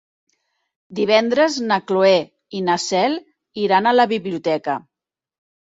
Divendres 0.99 1.57
na 1.73 1.77
Cloè 1.91 2.15
i 2.61 2.63
na 2.71 2.79
Cel 2.87 3.19
iran 3.67 3.91
a 3.93 3.97
la 3.99 4.11
biblioteca. 4.15 4.81